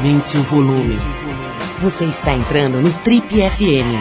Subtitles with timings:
[0.00, 0.96] Aumente o volume.
[1.82, 4.00] Você está entrando no Trip FM.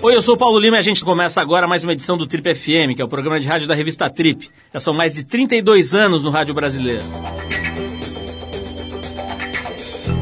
[0.00, 2.26] Oi, eu sou o Paulo Lima e a gente começa agora mais uma edição do
[2.26, 4.50] Trip FM, que é o programa de rádio da revista Trip.
[4.72, 7.04] Já são mais de 32 anos no rádio brasileiro.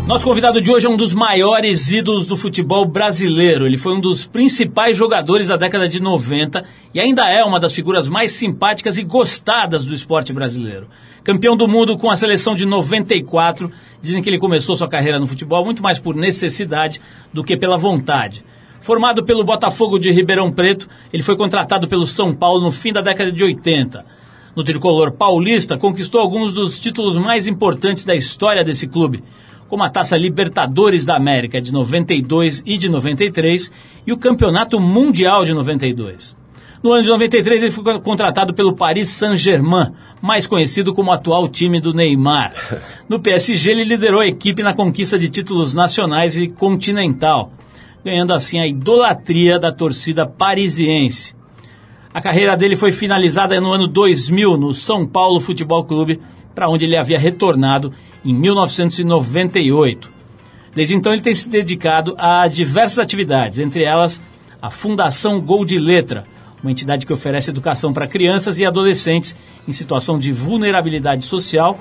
[0.09, 3.67] Nosso convidado de hoje é um dos maiores ídolos do futebol brasileiro.
[3.67, 7.75] Ele foi um dos principais jogadores da década de 90 e ainda é uma das
[7.75, 10.89] figuras mais simpáticas e gostadas do esporte brasileiro.
[11.23, 15.27] Campeão do mundo com a seleção de 94, dizem que ele começou sua carreira no
[15.27, 18.43] futebol muito mais por necessidade do que pela vontade.
[18.81, 23.03] Formado pelo Botafogo de Ribeirão Preto, ele foi contratado pelo São Paulo no fim da
[23.03, 24.07] década de 80.
[24.57, 29.23] No tricolor paulista, conquistou alguns dos títulos mais importantes da história desse clube
[29.69, 33.71] como a Taça Libertadores da América de 92 e de 93
[34.07, 36.37] e o Campeonato Mundial de 92.
[36.83, 39.93] No ano de 93 ele foi contratado pelo Paris Saint-Germain,
[40.23, 42.53] mais conhecido como atual time do Neymar.
[43.09, 47.53] No PSG ele liderou a equipe na conquista de títulos nacionais e continental,
[48.05, 51.35] ganhando assim a idolatria da torcida parisiense.
[52.15, 56.21] A carreira dele foi finalizada no ano 2000 no São Paulo Futebol Clube,
[56.59, 57.93] para onde ele havia retornado
[58.25, 60.11] em 1998.
[60.75, 64.21] Desde então, ele tem se dedicado a diversas atividades, entre elas
[64.61, 66.25] a Fundação Gol de Letra,
[66.61, 69.37] uma entidade que oferece educação para crianças e adolescentes
[69.69, 71.79] em situação de vulnerabilidade social,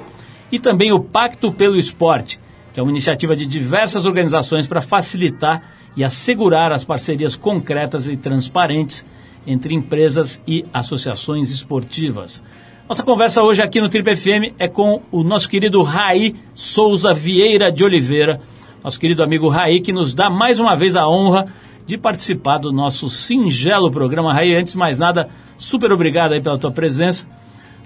[0.52, 2.40] e também o Pacto pelo Esporte,
[2.72, 8.16] que é uma iniciativa de diversas organizações para facilitar e assegurar as parcerias concretas e
[8.16, 9.04] transparentes
[9.48, 12.44] entre empresas e associações esportivas.
[12.88, 17.70] Nossa conversa hoje aqui no Triple FM é com o nosso querido Raí Souza Vieira
[17.70, 18.40] de Oliveira,
[18.82, 21.48] nosso querido amigo Raí, que nos dá mais uma vez a honra
[21.86, 24.34] de participar do nosso singelo programa.
[24.34, 25.28] Raí, antes de mais nada,
[25.58, 27.28] super obrigado aí pela tua presença.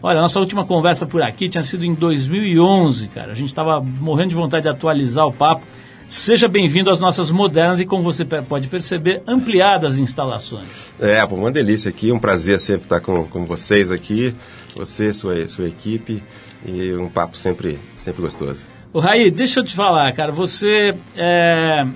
[0.03, 3.31] Olha, nossa última conversa por aqui tinha sido em 2011, cara.
[3.31, 5.65] A gente estava morrendo de vontade de atualizar o papo.
[6.07, 10.91] Seja bem-vindo às nossas modernas e, como você pode perceber, ampliadas instalações.
[10.99, 14.35] É, uma delícia aqui, um prazer sempre estar com, com vocês aqui,
[14.75, 16.23] você, sua, sua equipe,
[16.65, 18.65] e um papo sempre, sempre gostoso.
[18.93, 21.87] O Raí, deixa eu te falar, cara, você é,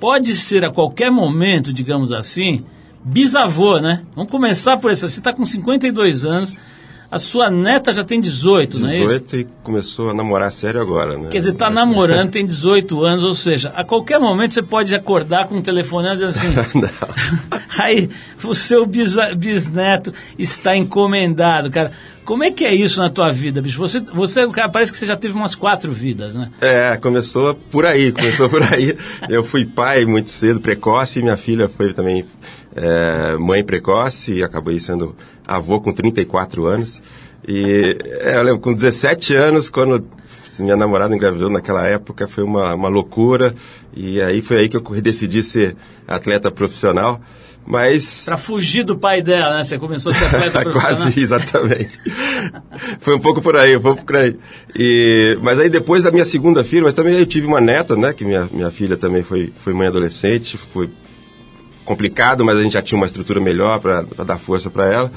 [0.00, 2.64] pode ser a qualquer momento, digamos assim,
[3.04, 4.04] bisavô, né?
[4.14, 5.08] Vamos começar por isso.
[5.08, 6.56] Você está com 52 anos,
[7.12, 9.24] a sua neta já tem 18, 18 não é isso?
[9.26, 11.28] 18 e começou a namorar sério agora, né?
[11.30, 15.46] Quer dizer, está namorando, tem 18 anos, ou seja, a qualquer momento você pode acordar
[15.46, 16.48] com um telefone e dizer assim...
[17.78, 18.08] Aí,
[18.42, 21.92] o seu bisneto está encomendado, cara.
[22.24, 23.78] Como é que é isso na tua vida, bicho?
[23.78, 26.50] Você, você cara, parece que você já teve umas quatro vidas, né?
[26.60, 28.96] É, começou por aí, começou por aí.
[29.28, 32.24] Eu fui pai muito cedo, precoce, e minha filha foi também
[32.74, 35.14] é, mãe precoce e acabei sendo
[35.46, 37.02] avô com 34 anos.
[37.46, 40.06] E é, eu lembro, com 17 anos, quando
[40.58, 43.54] minha namorada engravidou naquela época, foi uma, uma loucura.
[43.94, 47.20] E aí foi aí que eu decidi ser atleta profissional.
[47.64, 48.24] Mas.
[48.24, 49.64] Para fugir do pai dela, né?
[49.64, 50.96] Você começou a ser atleta profissional.
[50.96, 52.00] Quase, exatamente.
[52.98, 54.36] Foi um pouco por aí, um pouco por aí.
[54.74, 58.12] E, mas aí depois da minha segunda filha, mas também eu tive uma neta, né?
[58.12, 60.90] Que minha, minha filha também foi, foi mãe adolescente, foi
[61.84, 65.12] complicado, mas a gente já tinha uma estrutura melhor para dar força para ela.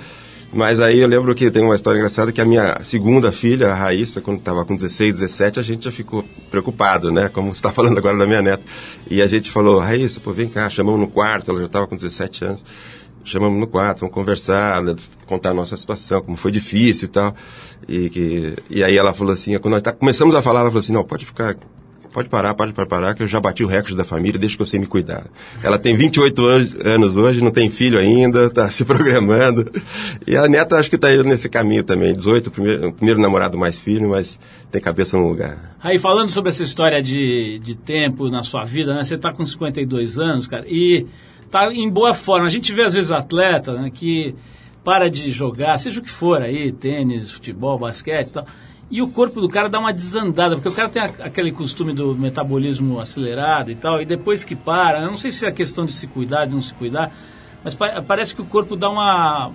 [0.53, 3.76] Mas aí eu lembro que tem uma história engraçada que a minha segunda filha, a
[3.76, 7.28] Raíssa, quando estava com 16, 17, a gente já ficou preocupado, né?
[7.28, 8.64] Como você está falando agora da minha neta.
[9.09, 11.96] E a gente falou, Raíssa, pô, vem cá, chamamos no quarto, ela já estava com
[11.96, 12.64] 17 anos.
[13.24, 14.96] Chamamos no quarto, vamos conversar, né,
[15.26, 17.36] contar a nossa situação, como foi difícil e tal.
[17.88, 20.84] E, que, e aí ela falou assim, quando nós tá, começamos a falar, ela falou
[20.84, 21.58] assim, não, pode ficar
[22.16, 24.66] pode parar, pode parar, que eu já bati o recorde da família, deixa que eu
[24.66, 25.26] sei me cuidar.
[25.62, 29.70] Ela tem 28 anos, anos hoje, não tem filho ainda, está se programando.
[30.26, 32.14] E a neta acho que está indo nesse caminho também.
[32.14, 34.40] 18, primeiro, primeiro namorado mais filho, mas
[34.72, 35.76] tem cabeça no lugar.
[35.84, 39.03] Aí, falando sobre essa história de, de tempo na sua vida, né?
[39.03, 41.06] Você está com 52 anos, cara, e
[41.46, 42.47] está em boa forma.
[42.47, 44.34] A gente vê, às vezes, atleta né, que
[44.85, 48.46] para de jogar, seja o que for aí, tênis, futebol, basquete e tal
[48.90, 51.93] e o corpo do cara dá uma desandada, porque o cara tem a, aquele costume
[51.93, 55.85] do metabolismo acelerado e tal, e depois que para, eu não sei se é questão
[55.85, 57.11] de se cuidar, de não se cuidar,
[57.64, 59.52] mas pa parece que o corpo dá uma,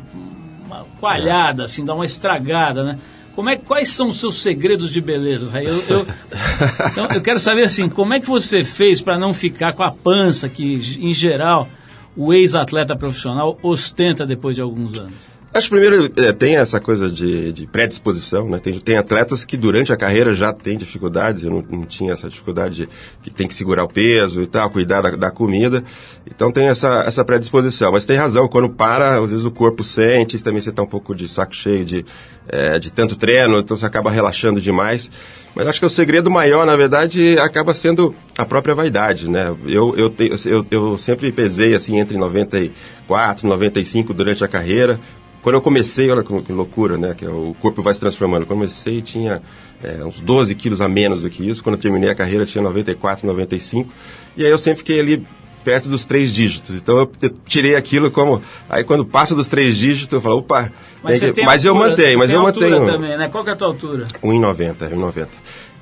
[0.67, 2.99] uma coalhada, assim, dá uma estragada, né?
[3.35, 6.07] Como é, quais são os seus segredos de beleza, Eu, eu,
[6.91, 9.93] então, eu quero saber assim, como é que você fez para não ficar com a
[9.93, 11.69] pança que, em geral,
[12.17, 15.30] o ex-atleta profissional ostenta depois de alguns anos?
[15.53, 18.61] Acho que primeiro é, tem essa coisa de, de predisposição, né?
[18.61, 22.29] Tem, tem atletas que durante a carreira já têm dificuldades, eu não, não tinha essa
[22.29, 22.89] dificuldade de,
[23.21, 25.83] que tem que segurar o peso e tal, cuidar da, da, comida.
[26.25, 27.91] Então tem essa, essa predisposição.
[27.91, 31.17] Mas tem razão, quando para, às vezes o corpo sente, também você está um pouco
[31.17, 32.07] de saco cheio de,
[32.49, 35.11] é, de tanto treino, então você acaba relaxando demais.
[35.53, 39.53] Mas acho que o segredo maior, na verdade, acaba sendo a própria vaidade, né?
[39.67, 40.15] Eu, eu,
[40.47, 45.01] eu, eu sempre pesei assim entre 94 e 95 durante a carreira.
[45.43, 47.15] Quando eu comecei, olha que loucura, né?
[47.15, 48.43] Que o corpo vai se transformando.
[48.43, 49.41] Quando eu comecei, tinha
[49.83, 51.63] é, uns 12 quilos a menos do que isso.
[51.63, 53.91] Quando eu terminei a carreira, tinha 94, 95.
[54.37, 55.27] E aí eu sempre fiquei ali
[55.65, 56.75] perto dos três dígitos.
[56.75, 57.11] Então eu
[57.47, 58.43] tirei aquilo como.
[58.69, 60.71] Aí quando passa dos três dígitos, eu falo, opa.
[61.03, 61.43] Mas, que...
[61.43, 62.85] mas altura, eu mantenho, mas eu mantenho.
[62.85, 63.29] também, né?
[63.29, 64.07] Qual que é a tua altura?
[64.23, 65.29] 1,90, 1,90.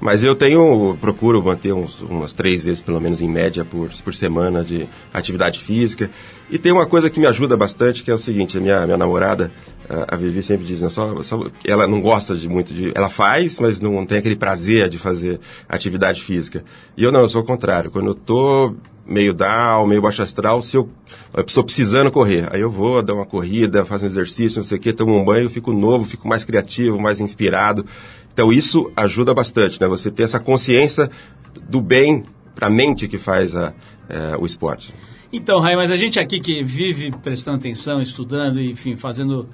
[0.00, 4.15] Mas eu tenho, procuro manter uns, umas três vezes, pelo menos em média, por, por
[4.15, 6.09] semana de atividade física.
[6.49, 8.97] E tem uma coisa que me ajuda bastante, que é o seguinte, a minha, minha
[8.97, 9.50] namorada,
[9.89, 12.93] a, a Vivi sempre diz, né, só, só, ela não gosta de muito de...
[12.95, 16.62] Ela faz, mas não tem aquele prazer de fazer atividade física.
[16.97, 17.91] E eu não, eu sou o contrário.
[17.91, 18.75] Quando eu tô
[19.09, 20.89] meio down, meio baixo astral, se eu,
[21.35, 24.77] eu estou precisando correr, aí eu vou dar uma corrida, faço um exercício, não sei
[24.77, 27.87] o que, tomo um banho, fico novo, fico mais criativo, mais inspirado.
[28.38, 29.88] Então isso ajuda bastante, né?
[29.88, 31.11] Você ter essa consciência
[31.69, 32.23] do bem
[32.55, 33.75] para a mente que faz a,
[34.08, 34.94] é, o esporte.
[35.32, 39.49] Então, Rai, mas a gente aqui que vive prestando atenção, estudando, enfim, fazendo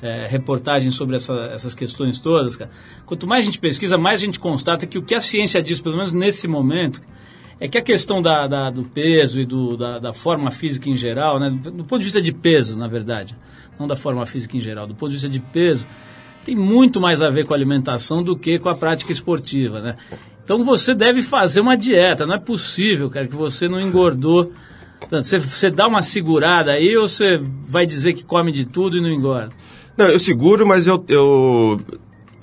[0.00, 2.70] é, reportagens sobre essa, essas questões todas, cara,
[3.04, 5.80] quanto mais a gente pesquisa, mais a gente constata que o que a ciência diz,
[5.80, 7.00] pelo menos nesse momento,
[7.58, 10.94] é que a questão da, da do peso e do, da, da, forma física em
[10.94, 13.36] geral, né, do, ponto de vista de peso, na verdade,
[13.80, 15.88] não da forma física em geral, do ponto de vista de peso,
[16.48, 19.96] tem muito mais a ver com a alimentação do que com a prática esportiva, né?
[20.42, 24.50] Então você deve fazer uma dieta, não é possível, cara, que você não engordou.
[25.10, 29.00] Você, você dá uma segurada aí ou você vai dizer que come de tudo e
[29.02, 29.50] não engorda?
[29.94, 31.78] Não, eu seguro, mas eu, eu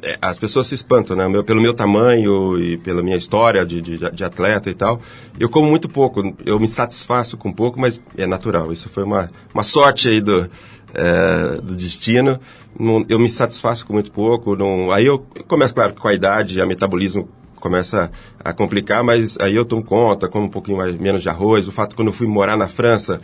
[0.04, 1.28] é, as pessoas se espantam, né?
[1.28, 5.02] Meu, pelo meu tamanho e pela minha história de, de, de, atleta e tal,
[5.40, 6.22] eu como muito pouco.
[6.46, 8.72] Eu me satisfaço com pouco, mas é natural.
[8.72, 10.48] Isso foi uma, uma sorte aí do,
[10.94, 12.40] é, do destino.
[12.78, 14.56] Não, eu me satisfaço com muito pouco.
[14.56, 18.12] Não, aí eu começo, claro, com a idade, a metabolismo começa
[18.44, 21.68] a complicar, mas aí eu tomo conta, como um pouquinho mais, menos de arroz.
[21.68, 23.20] O fato quando eu fui morar na França,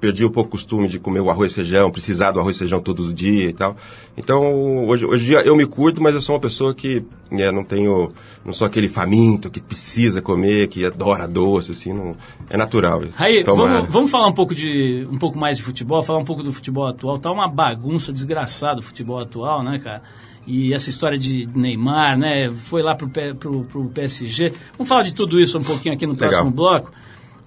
[0.00, 2.58] perdi um pouco o costume de comer o arroz e feijão, precisar do arroz e
[2.60, 3.76] feijão todo dia e tal.
[4.16, 7.50] Então, hoje, hoje em dia eu me curto, mas eu sou uma pessoa que né,
[7.52, 8.10] não tenho,
[8.44, 12.16] não sou aquele faminto que precisa comer, que adora doce, assim, não,
[12.48, 13.02] é natural.
[13.16, 16.42] Aí, vamos, vamos falar um pouco, de, um pouco mais de futebol, falar um pouco
[16.42, 17.18] do futebol atual.
[17.18, 20.02] Tá uma bagunça desgraçada o futebol atual, né, cara?
[20.46, 22.50] E essa história de Neymar, né?
[22.56, 23.08] Foi lá pro,
[23.38, 24.52] pro, pro PSG.
[24.76, 26.56] Vamos falar de tudo isso um pouquinho aqui no próximo Legal.
[26.56, 26.92] bloco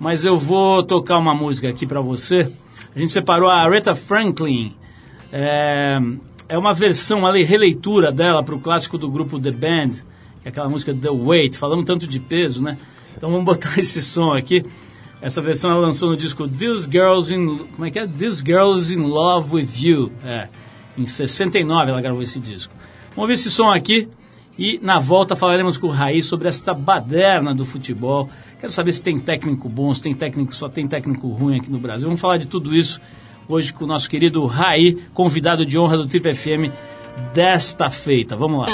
[0.04, 2.52] mas eu vou tocar uma música aqui para você.
[2.94, 4.76] A gente separou a Aretha Franklin.
[5.32, 5.98] É,
[6.50, 9.92] é uma versão, uma releitura dela para o clássico do grupo The Band,
[10.42, 12.78] que é aquela música The Weight, falando tanto de peso, né?
[13.16, 14.66] Então vamos botar esse som aqui.
[15.22, 17.60] Essa versão ela lançou no disco These Girls in...
[17.74, 18.06] Como é que é?
[18.06, 20.12] These Girls in Love With You.
[20.26, 20.50] É,
[20.98, 22.74] em 69 ela gravou esse disco.
[23.16, 24.10] Vamos ver esse som aqui.
[24.58, 28.30] E na volta falaremos com o Raiz sobre esta baderna do futebol.
[28.60, 31.80] Quero saber se tem técnico bom, se tem técnico, só tem técnico ruim aqui no
[31.80, 32.08] Brasil.
[32.08, 33.02] Vamos falar de tudo isso
[33.48, 36.72] hoje com o nosso querido Raí, convidado de honra do Trip FM
[37.34, 38.36] desta feita.
[38.36, 38.68] Vamos lá.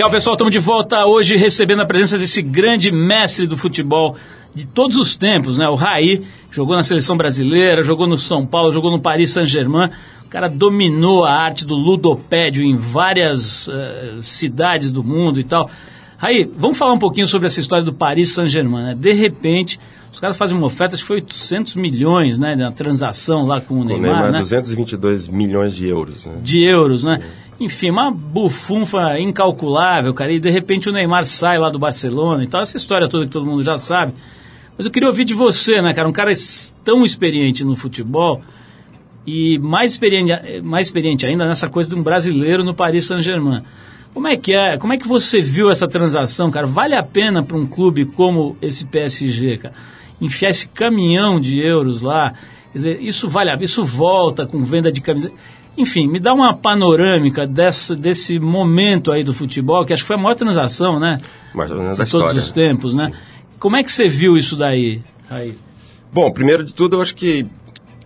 [0.00, 4.16] Legal, pessoal, estamos de volta hoje recebendo a presença desse grande mestre do futebol
[4.54, 5.68] de todos os tempos, né?
[5.68, 9.90] O Raí, jogou na seleção brasileira, jogou no São Paulo, jogou no Paris Saint-Germain.
[10.24, 15.68] O cara dominou a arte do ludopédio em várias uh, cidades do mundo e tal.
[16.16, 18.96] Raí, vamos falar um pouquinho sobre essa história do Paris Saint-Germain, né?
[18.98, 19.78] De repente,
[20.10, 22.56] os caras fazem uma oferta, acho que foi 800 milhões, né?
[22.56, 24.38] Na transação lá com o Com o Neymar, Neymar, né?
[24.38, 26.24] 222 milhões de euros.
[26.24, 26.32] Né?
[26.42, 27.22] de euros, né?
[27.60, 30.32] Enfim, uma bufunfa incalculável, cara.
[30.32, 32.62] E de repente o Neymar sai lá do Barcelona e tal.
[32.62, 34.14] Essa história toda que todo mundo já sabe.
[34.78, 36.08] Mas eu queria ouvir de você, né, cara?
[36.08, 36.32] Um cara
[36.82, 38.40] tão experiente no futebol
[39.26, 43.62] e mais experiente, mais experiente ainda nessa coisa de um brasileiro no Paris Saint-Germain.
[44.14, 44.78] Como é que é?
[44.78, 46.66] Como é que você viu essa transação, cara?
[46.66, 49.74] Vale a pena para um clube como esse PSG, cara?
[50.18, 52.32] Enfiar esse caminhão de euros lá?
[52.72, 55.34] Quer dizer, isso vale a isso volta com venda de camiseta.
[55.78, 60.16] Enfim, me dá uma panorâmica dessa, desse momento aí do futebol, que acho que foi
[60.16, 61.18] a maior transação, né?
[61.54, 62.38] Mais ou menos De da todos história.
[62.38, 63.12] os tempos, né?
[63.58, 65.02] Como é que você viu isso daí?
[65.30, 65.56] Aí?
[66.12, 67.46] Bom, primeiro de tudo, eu acho que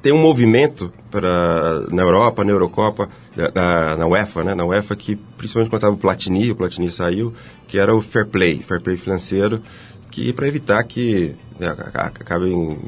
[0.03, 4.55] tem um movimento para na Europa, na Eurocopa, na- na, UEFA, né?
[4.55, 7.33] Na UEFA que principalmente quando estava o Platini, o Platini saiu,
[7.67, 9.63] que era o fair play, fair play financeiro,
[10.11, 12.79] que para evitar que né, ac- ac- acabem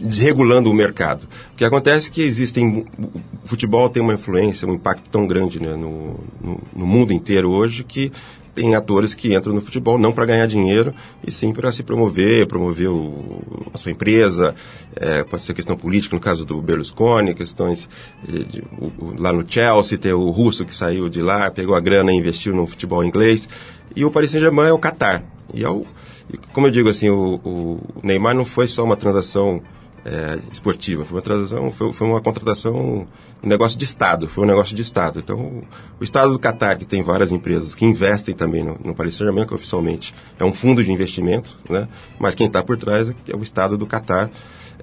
[0.00, 1.26] desregulando o mercado.
[1.52, 5.60] O que acontece é que existem o futebol tem uma influência, um impacto tão grande
[5.60, 8.12] né, no, no, no mundo inteiro hoje que
[8.54, 12.46] tem atores que entram no futebol não para ganhar dinheiro, e sim para se promover,
[12.46, 13.42] promover o,
[13.74, 14.54] a sua empresa.
[14.98, 17.86] É, pode ser questão política, no caso do Berlusconi, questões
[18.26, 21.74] eh, de, o- o- lá no Chelsea, tem o russo que saiu de lá, pegou
[21.74, 23.46] a grana e investiu no futebol inglês.
[23.94, 25.22] E o Paris Saint-Germain é o Qatar.
[25.52, 25.84] E, é o,
[26.32, 29.62] e como eu digo assim, o, o Neymar não foi só uma transação
[30.06, 31.04] é, esportiva.
[31.04, 33.08] Foi uma transação, foi, foi uma contratação,
[33.42, 35.18] um negócio de Estado, foi um negócio de Estado.
[35.18, 35.64] Então, o,
[36.00, 39.46] o Estado do Catar, que tem várias empresas que investem também no, no Paris Saint-Germain,
[39.46, 41.88] que oficialmente é um fundo de investimento, né?
[42.20, 44.30] mas quem está por trás é o Estado do Catar,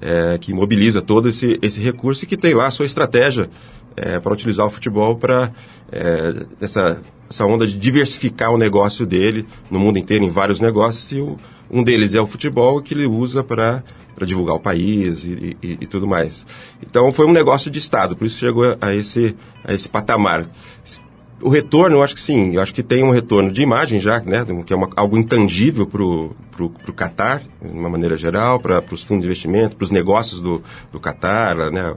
[0.01, 3.49] é, que mobiliza todo esse, esse recurso e que tem lá a sua estratégia
[3.95, 5.53] é, para utilizar o futebol para
[5.89, 7.01] é, essa,
[7.33, 11.35] essa onda de diversificar o negócio dele no mundo inteiro, em vários negócios, e o,
[11.69, 13.83] um deles é o futebol que ele usa para
[14.23, 16.45] divulgar o país e, e- e tudo mais.
[16.81, 20.45] Então foi um negócio de Estado, por isso chegou a esse, a esse patamar.
[21.41, 24.19] O retorno, eu acho que sim, eu acho que tem um retorno de imagem já,
[24.19, 28.81] né, que é uma- algo intangível para o pro, Qatar, de uma maneira geral, para
[28.91, 30.61] os fundos de investimento, para os negócios do,
[30.91, 31.95] do Qatar, né,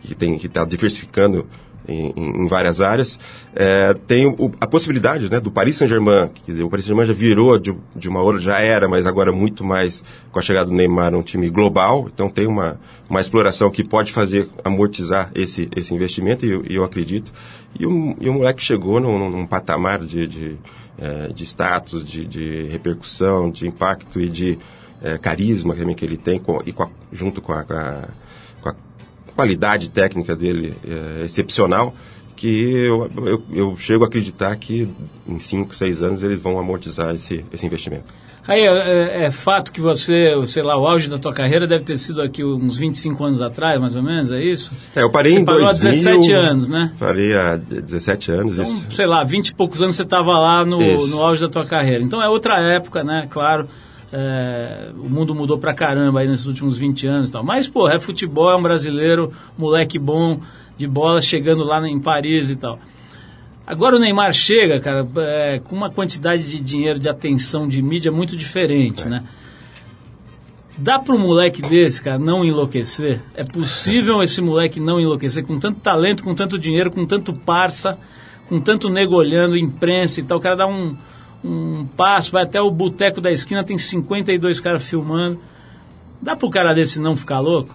[0.00, 1.44] que tem que está diversificando
[1.88, 3.18] em, em- várias áreas.
[3.54, 7.58] É, tem o- a possibilidade né, do Paris Saint-Germain, dizer, o Paris Saint-Germain já virou
[7.58, 11.14] de, de uma hora, já era, mas agora muito mais com a chegada do Neymar,
[11.14, 12.78] um time global, então tem uma,
[13.08, 17.32] uma exploração que pode fazer amortizar esse, esse investimento, e eu, eu acredito.
[17.78, 20.56] E o, e o moleque chegou num, num- patamar de, de,
[20.98, 24.58] eh, de status, de, de repercussão, de impacto e de
[25.02, 28.08] eh, carisma também que ele tem, com- e com a- junto com a com a
[29.36, 31.94] qualidade técnica dele é, excepcional,
[32.34, 34.88] que eu, eu, eu chego a acreditar que
[35.28, 38.04] em 5, 6 anos eles vão amortizar esse, esse investimento.
[38.48, 41.82] Aí é, é- é fato que você, sei lá, o auge da tua carreira deve
[41.82, 44.72] ter sido aqui uns 25 anos atrás, mais ou menos, é isso?
[44.94, 46.92] É, eu parei você em parou 2000, há 17 anos, né?
[46.98, 48.86] Parei há 17 anos, Então, isso.
[48.92, 51.08] sei lá, 20 e poucos anos você estava lá no, Isso.
[51.08, 52.04] no auge da tua carreira.
[52.04, 53.26] Então é outra época, né?
[53.28, 53.66] Claro,
[54.12, 57.44] é, o mundo mudou pra caramba aí nesses últimos 20 anos e tal.
[57.44, 60.40] Mas, pô, é futebol, é um brasileiro, moleque bom,
[60.76, 62.78] de bola, chegando lá em Paris e tal.
[63.66, 68.12] Agora o Neymar chega, cara, é, com uma quantidade de dinheiro, de atenção, de mídia
[68.12, 69.24] muito diferente, né?
[70.78, 73.20] Dá para um moleque desse, cara, não enlouquecer?
[73.34, 77.98] É possível esse moleque não enlouquecer com tanto talento, com tanto dinheiro, com tanto parça,
[78.48, 80.38] com tanto nego olhando, imprensa e tal.
[80.38, 80.96] O cara dá um,
[81.46, 85.38] um passo, vai até o boteco da esquina, tem 52 caras filmando.
[86.20, 87.74] Dá para o cara desse não ficar louco?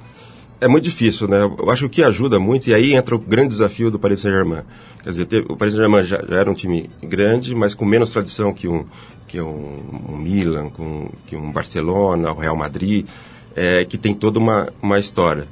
[0.60, 1.40] É muito difícil, né?
[1.42, 4.20] Eu acho que o que ajuda muito, e aí entra o grande desafio do Paris
[4.20, 4.62] Saint-Germain.
[5.04, 8.12] Quer dizer, teve- o Paris Saint-Germain já, já era um time grande, mas com menos
[8.12, 8.86] tradição que um,
[9.28, 13.08] que um, um Milan, com, que um Barcelona, o Real Madrid,
[13.56, 15.48] é, que tem toda uma, uma história.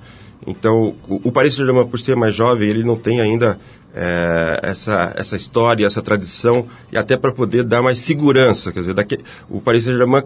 [0.45, 3.59] Então, o, o Paris Saint-Germain, por ser mais jovem, ele não tem ainda
[3.95, 8.71] é, essa, essa história, essa tradição, e até para poder dar mais segurança.
[8.71, 9.19] Quer dizer, daqui,
[9.49, 10.23] o Paris Saint-Germain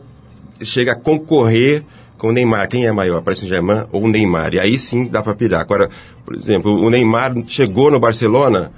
[0.61, 1.83] chega a concorrer
[2.17, 2.67] com o Neymar.
[2.69, 4.53] Quem é maior, Paris Saint-Germain ou o Neymar?
[4.53, 5.61] E aí sim dá para pirar.
[5.61, 5.89] Agora,
[6.25, 8.71] por exemplo, o Neymar chegou no Barcelona,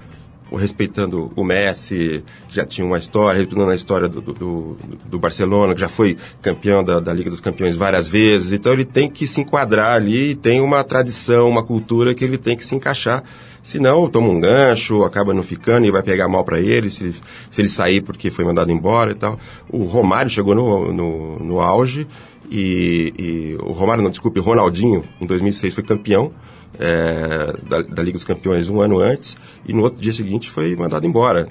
[0.55, 5.74] respeitando o Messi, que já tinha uma história, respeitando a história do, do, do Barcelona,
[5.74, 8.51] que já foi campeão da, da, Liga dos Campeões várias vezes.
[8.51, 12.55] Então ele tem que se enquadrar ali, tem uma tradição, uma cultura que ele tem
[12.55, 13.24] que se encaixar.
[13.63, 17.15] Senão toma um gancho, acaba não ficando e vai pegar mal para ele se,
[17.50, 19.39] se ele sair porque foi mandado embora e tal.
[19.69, 22.07] O Romário chegou no, no, no auge
[22.50, 26.31] e, e, o Romário, não, desculpe, Ronaldinho, em 2006 foi campeão
[26.79, 30.75] é, da, da, Liga dos Campeões um ano antes e no outro dia seguinte foi
[30.75, 31.48] mandado embora.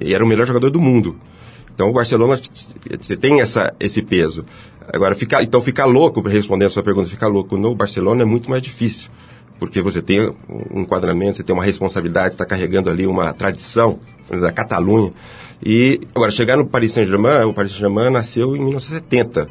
[0.00, 1.16] E era o melhor jogador do mundo.
[1.74, 2.40] Então o Barcelona
[3.20, 4.44] tem essa, esse peso.
[4.92, 8.48] Agora, ficar, então ficar louco, respondendo a sua pergunta, ficar louco no Barcelona é muito
[8.48, 9.10] mais difícil.
[9.58, 13.98] Porque você tem um enquadramento, você tem uma responsabilidade, você está carregando ali uma tradição
[14.28, 15.12] da Catalunha.
[15.64, 19.48] E, agora, chegar no Paris Saint-Germain, o Paris Saint-Germain nasceu em 1970.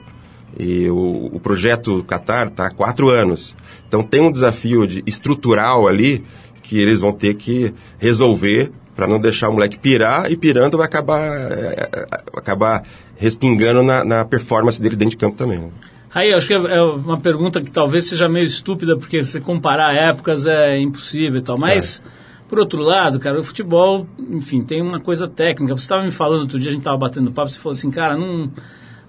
[0.59, 3.55] E o, o projeto Qatar está há quatro anos.
[3.93, 6.23] Então tem um desafio de, estrutural ali
[6.63, 10.87] que eles vão ter que resolver para não deixar o moleque pirar e pirando vai
[10.87, 12.83] acabar, é, acabar
[13.17, 15.59] respingando na, na, performance dele dentro de campo também.
[15.59, 15.69] Né?
[16.11, 19.95] Aí, acho que é, é uma pergunta que talvez seja meio estúpida, porque você comparar
[19.95, 22.09] épocas é impossível e tal, mas, é.
[22.49, 25.77] por outro lado, cara, o futebol, enfim, tem uma coisa técnica.
[25.77, 28.17] Você estava me falando outro dia, a gente estava batendo papo, você falou assim, cara,
[28.17, 28.49] não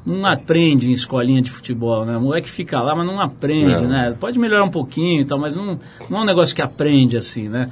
[0.07, 2.17] não aprende em escolinha de futebol, né?
[2.17, 4.14] O moleque fica lá, mas não aprende, né?
[4.19, 7.49] Pode melhorar um pouquinho e tal, mas não, não é um negócio que aprende assim,
[7.49, 7.67] né?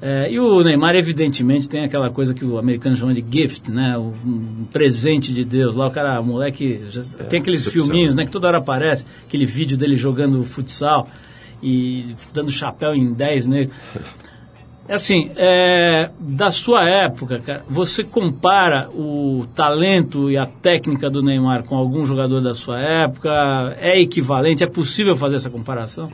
[0.00, 3.98] É, e o Neymar, evidentemente, tem aquela coisa que o americano chama de gift, né?
[3.98, 5.74] Um presente de Deus.
[5.74, 6.80] Lá o cara, o moleque,
[7.18, 8.24] é, tem aqueles filminhos, né?
[8.24, 11.08] Que toda hora aparece, aquele vídeo dele jogando futsal
[11.60, 13.76] e dando chapéu em 10 negros.
[13.96, 14.00] É
[14.94, 21.64] assim, é, da sua época, cara, você compara o talento e a técnica do Neymar
[21.64, 23.76] com algum jogador da sua época?
[23.78, 24.64] É equivalente?
[24.64, 26.10] É possível fazer essa comparação?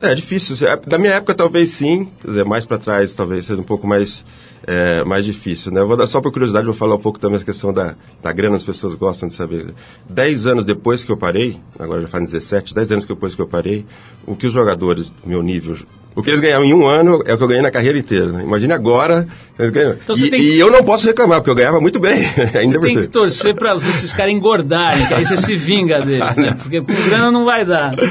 [0.00, 0.56] É difícil.
[0.86, 2.08] Da minha época, talvez sim.
[2.22, 4.24] Quer dizer, mais para trás, talvez seja um pouco mais,
[4.66, 5.70] é, mais difícil.
[5.70, 5.82] Né?
[5.82, 8.56] vou dar, só por curiosidade, vou falar um pouco também a questão da, da grana,
[8.56, 9.74] as pessoas gostam de saber.
[10.08, 13.46] Dez anos depois que eu parei, agora já faz 17, dez anos depois que eu
[13.46, 13.84] parei,
[14.26, 15.76] o que os jogadores do meu nível
[16.14, 18.26] o que eles ganharam em um ano é o que eu ganhei na carreira inteira.
[18.26, 18.42] Né?
[18.42, 19.26] Imagina agora.
[19.58, 20.40] Então, e, tem...
[20.40, 22.14] e, eu não posso reclamar, porque eu ganhava muito bem.
[22.54, 26.36] Ainda você tem que torcer para esses caras engordarem, que aí você se vinga deles,
[26.36, 26.56] né?
[26.60, 27.94] Porque com grana não vai dar.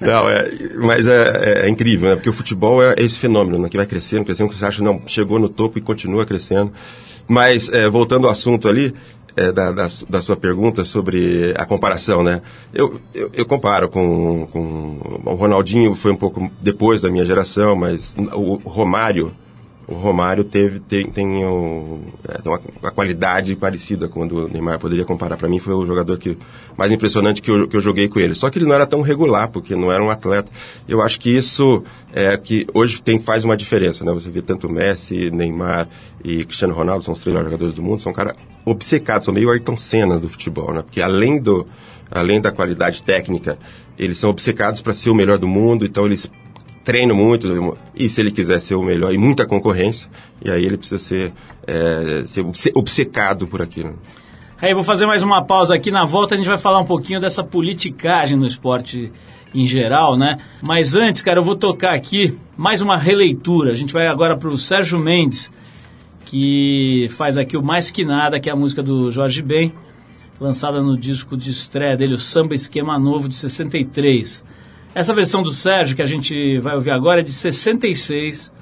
[0.00, 2.16] Não, é, mas é, é, é, incrível, né?
[2.16, 3.68] Porque o futebol é esse fenômeno, né?
[3.68, 6.72] Que vai crescendo, crescendo, que você acha, não, chegou no topo e continua crescendo.
[7.28, 8.92] Mas, é, voltando ao assunto ali,
[9.36, 12.42] é, da, da, da, sua pergunta sobre a comparação, né?
[12.72, 15.20] Eu, eu, eu, comparo com, com...
[15.24, 19.32] O Ronaldinho foi um pouco depois da minha geração, mas o Romário
[19.88, 24.78] o Romário teve, tem, tem um, é, uma, uma, qualidade parecida com a do Neymar.
[24.78, 25.36] Poderia comparar.
[25.36, 26.38] Para mim, foi o jogador que,
[26.76, 28.34] mais impressionante que eu, que eu joguei com ele.
[28.34, 30.50] Só que ele não era tão regular, porque não era um atleta.
[30.88, 34.04] Eu acho que isso é que hoje tem, faz uma diferença.
[34.04, 34.12] Né?
[34.12, 35.88] Você vê tanto Messi, Neymar
[36.24, 39.50] e Cristiano Ronaldo, são os três melhores jogadores do mundo, são caras obcecados, são meio
[39.50, 40.72] Ayrton Senna do futebol.
[40.72, 40.82] Né?
[40.82, 41.66] Porque além, do,
[42.08, 43.58] além da qualidade técnica,
[43.98, 46.30] eles são obcecados para ser o melhor do mundo, então eles
[46.84, 50.08] treino muito, e se ele quiser ser o melhor, e muita concorrência,
[50.44, 51.32] e aí ele precisa ser,
[51.66, 53.98] é, ser obcecado por aquilo.
[54.60, 57.20] Aí vou fazer mais uma pausa aqui, na volta a gente vai falar um pouquinho
[57.20, 59.10] dessa politicagem no esporte
[59.54, 60.38] em geral, né?
[60.62, 63.72] Mas antes, cara, eu vou tocar aqui mais uma releitura.
[63.72, 65.50] A gente vai agora para o Sérgio Mendes,
[66.24, 69.72] que faz aqui o Mais Que Nada, que é a música do Jorge Ben,
[70.40, 74.44] lançada no disco de estreia dele, o Samba Esquema Novo, de 63.
[74.94, 78.52] Essa versão do Sérgio que a gente vai ouvir agora é de 66.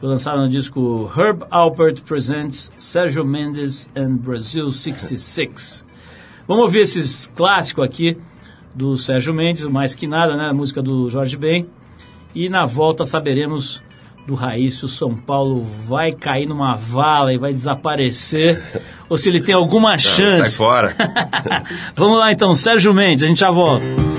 [0.00, 5.86] Foi lançada no disco Herb Alpert Presents Sérgio Mendes and Brazil 66.
[6.48, 8.16] Vamos ouvir esses clássicos aqui
[8.74, 10.48] do Sérgio Mendes, mais que nada, né?
[10.50, 11.68] A música do Jorge Ben.
[12.34, 13.80] E na volta saberemos
[14.26, 18.60] do Raiz se o São Paulo vai cair numa vala e vai desaparecer
[19.08, 20.22] ou se ele tem alguma chance.
[20.22, 20.96] Não, sai fora.
[21.94, 24.17] Vamos lá então, Sérgio Mendes, a gente já volta.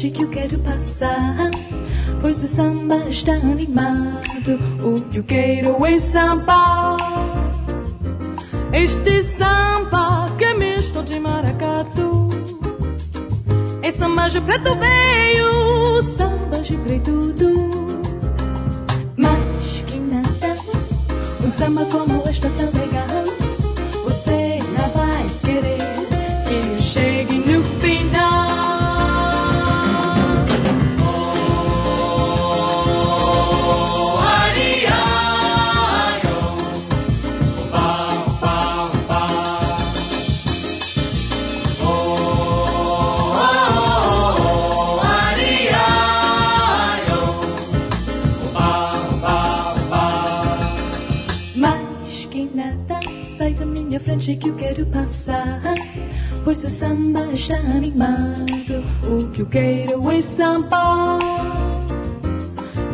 [0.00, 1.50] noite que eu quero passar.
[2.22, 4.58] Pois o samba está animado.
[4.82, 6.96] O que eu quero é samba.
[8.72, 12.28] Este samba que é misto de maracatu.
[13.82, 17.34] É samba de preto veio, samba de preto
[19.16, 20.56] Mais que nada,
[21.44, 22.89] um samba como esta também.
[54.36, 55.60] Que eu quero passar.
[56.44, 58.84] Pois o samba está animado.
[59.04, 61.18] O que eu quero é samba.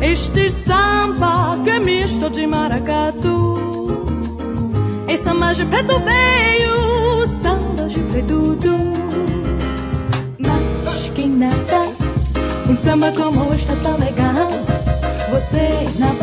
[0.01, 4.05] Este samba que é misto de maracatu.
[5.07, 8.47] É samba de preto veio, samba de preto.
[10.39, 11.81] Mas que nada,
[12.69, 14.49] um samba como este é tão legal.
[15.31, 16.15] Você não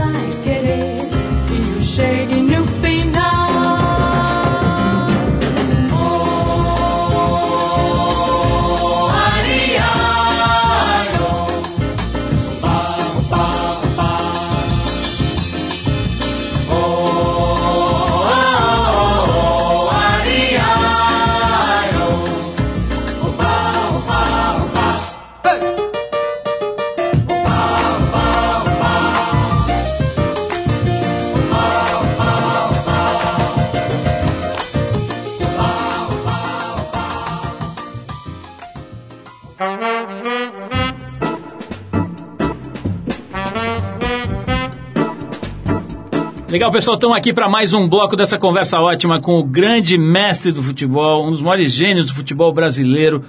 [46.74, 50.60] pessoal, estamos aqui para mais um bloco dessa conversa ótima com o grande mestre do
[50.60, 53.22] futebol, um dos maiores gênios do futebol brasileiro,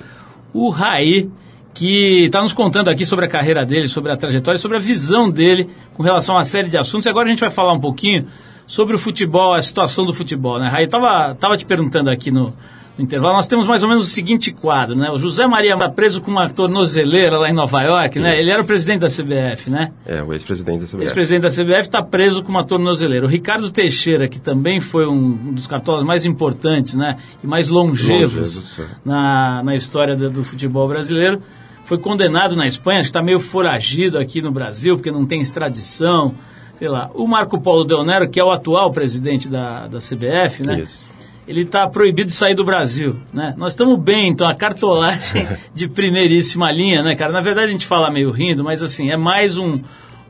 [0.51, 1.29] o Raí,
[1.71, 5.29] que está nos contando aqui sobre a carreira dele, sobre a trajetória, sobre a visão
[5.29, 7.05] dele com relação a uma série de assuntos.
[7.05, 8.25] E agora a gente vai falar um pouquinho
[8.65, 10.67] sobre o futebol, a situação do futebol, né?
[10.67, 12.51] Raí, tava, tava te perguntando aqui no,
[12.97, 15.11] intervalo, nós temos mais ou menos o seguinte quadro, né?
[15.11, 18.39] O José Maria está preso com uma tornozeleira lá em Nova York, né?
[18.39, 19.91] Ele era o presidente da CBF, né?
[20.05, 21.03] É, o ex-presidente da CBF.
[21.03, 23.25] Ex-presidente da CBF está preso com uma tornozeleira.
[23.25, 27.17] O Ricardo Teixeira, que também foi um dos cartolas mais importantes, né?
[27.43, 28.83] E mais longevos, longevos é.
[29.03, 31.41] na, na história do, do futebol brasileiro,
[31.83, 36.33] foi condenado na Espanha, está meio foragido aqui no Brasil, porque não tem extradição,
[36.75, 37.11] sei lá.
[37.13, 40.79] O Marco Polo Del Nero, que é o atual presidente da, da CBF, né?
[40.79, 41.15] Isso
[41.47, 43.53] ele está proibido de sair do Brasil, né?
[43.57, 47.31] Nós estamos bem, então, a cartolagem de primeiríssima linha, né, cara?
[47.31, 49.79] Na verdade, a gente fala meio rindo, mas, assim, é mais um,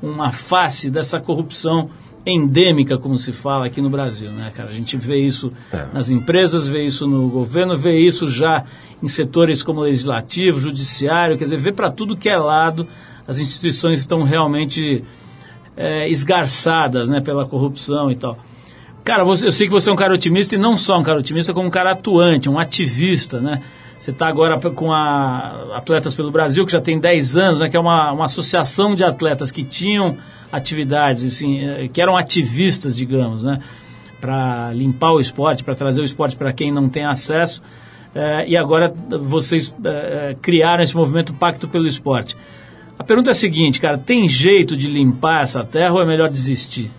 [0.01, 1.89] uma face dessa corrupção
[2.25, 4.69] endêmica, como se fala aqui no Brasil, né, cara?
[4.69, 5.88] A gente vê isso é.
[5.93, 8.65] nas empresas, vê isso no governo, vê isso já
[9.01, 12.88] em setores como legislativo, judiciário, quer dizer, vê para tudo que é lado,
[13.28, 15.04] as instituições estão realmente
[15.78, 18.38] é, esgarçadas, né, pela corrupção e tal.
[19.06, 21.20] Cara, você, eu sei que você é um cara otimista e não só um cara
[21.20, 23.62] otimista, como um cara atuante, um ativista, né?
[24.00, 27.70] Você está agora com a Atletas pelo Brasil, que já tem 10 anos, né?
[27.70, 30.18] Que é uma, uma associação de atletas que tinham
[30.52, 33.60] atividades, assim, eh, que eram ativistas, digamos, né?
[34.20, 37.62] Para limpar o esporte, para trazer o esporte para quem não tem acesso.
[38.15, 38.91] É, e agora
[39.22, 42.36] vocês é, criaram esse movimento Pacto pelo Esporte.
[42.98, 46.28] A pergunta é a seguinte, cara, tem jeito de limpar essa terra ou é melhor
[46.28, 46.89] desistir?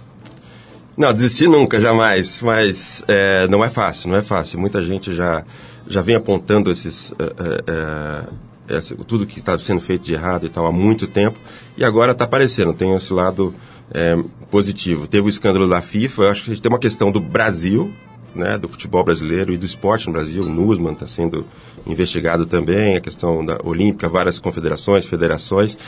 [0.96, 2.40] Não, desistir nunca, jamais.
[2.40, 4.59] Mas é, não é fácil, não é fácil.
[4.59, 5.44] Muita gente já,
[5.87, 8.24] já vem apontando esses, é,
[8.68, 11.38] é, tudo que está sendo feito de errado e tal há muito tempo.
[11.76, 13.54] E agora está aparecendo, tem esse lado
[13.92, 14.16] é,
[14.50, 15.06] positivo.
[15.06, 17.92] Teve o escândalo da FIFA, eu acho que a gente tem uma questão do Brasil,
[18.35, 20.42] né, do futebol brasileiro e do esporte no Brasil.
[20.42, 21.46] O Nusman está sendo
[21.87, 25.78] investigado também, a questão da Olímpica, várias confederações, federações.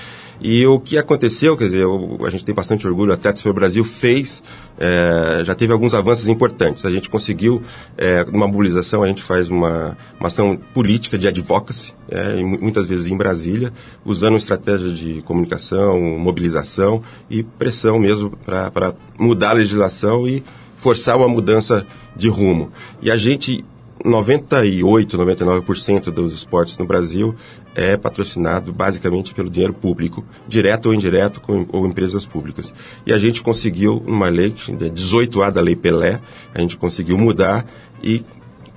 [0.41, 1.85] E o que aconteceu, quer dizer,
[2.25, 4.43] a gente tem bastante orgulho, o Atletas pelo Brasil fez,
[4.79, 6.85] é, já teve alguns avanços importantes.
[6.85, 7.63] A gente conseguiu,
[7.97, 13.17] é, mobilização, a gente faz uma, uma ação política de advocacy, é, muitas vezes em
[13.17, 13.73] Brasília,
[14.05, 20.45] usando estratégia de comunicação, mobilização e pressão mesmo para mudar a legislação e
[20.77, 21.85] forçar uma mudança
[22.17, 22.71] de rumo.
[23.03, 23.65] E a gente
[24.05, 27.35] 98, 99% dos esportes no Brasil
[27.79, 32.75] é patrocinado basicamente pelo dinheiro público, direto ou indireto, com, ou empresas públicas.
[33.07, 36.21] E a gente conseguiu, numa lei, 18A da Lei Pelé,
[36.53, 37.65] a gente conseguiu mudar
[38.03, 38.25] e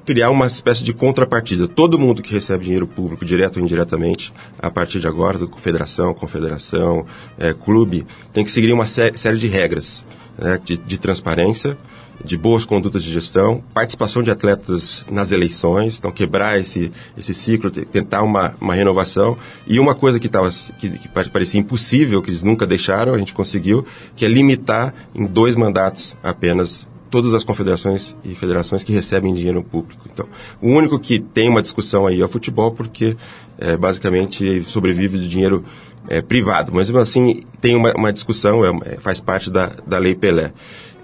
[0.06, 1.68] criar uma espécie de contrapartida.
[1.68, 7.06] Todo mundo que recebe dinheiro público, direto ou indiretamente, a partir de agora, confederação, confederação,
[7.40, 10.06] é, clube, tem que seguir uma sé série de regras
[10.38, 11.76] né, de, de transparência,
[12.24, 17.70] de boas condutas de gestão, participação de atletas nas eleições, então quebrar esse, esse ciclo,
[17.70, 19.38] tentar uma, uma renovação.
[19.68, 23.34] E uma coisa que, tava, que, que parecia impossível, que eles nunca deixaram, a gente
[23.34, 29.34] conseguiu, que é limitar em dois mandatos apenas todas as confederações e federações que recebem
[29.34, 30.08] dinheiro público.
[30.12, 30.26] Então,
[30.62, 33.18] o único que tem uma discussão aí é o futebol, porque
[33.58, 35.64] é, basicamente sobrevive de dinheiro
[36.08, 36.72] é, privado.
[36.74, 40.54] Mas, assim, tem uma, uma discussão, é, faz parte da, da Lei Pelé.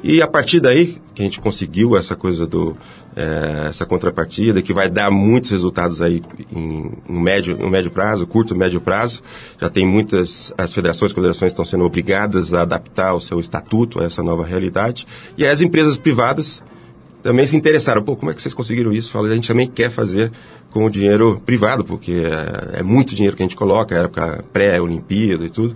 [0.03, 2.75] E a partir daí que a gente conseguiu essa coisa do
[3.15, 8.27] é, essa contrapartida que vai dar muitos resultados aí em, no médio no médio prazo,
[8.27, 9.23] curto médio prazo.
[9.59, 14.03] Já tem muitas as federações, confederações estão sendo obrigadas a adaptar o seu estatuto a
[14.03, 15.07] essa nova realidade
[15.37, 16.61] e as empresas privadas
[17.23, 18.03] também se interessaram.
[18.03, 19.11] Pô, como é que vocês conseguiram isso?
[19.11, 20.31] Falei, a gente também quer fazer
[20.69, 25.45] com o dinheiro privado, porque é, é muito dinheiro que a gente coloca, época pré-Olimpíada
[25.45, 25.75] e tudo.